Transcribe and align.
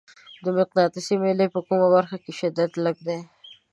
د 0.43 0.45
مقناطیسي 0.57 1.15
میلې 1.23 1.47
په 1.53 1.59
کومه 1.67 1.87
برخه 1.95 2.17
کې 2.23 2.31
شدت 2.39 2.71
لږ 2.85 2.97
دی؟ 3.07 3.19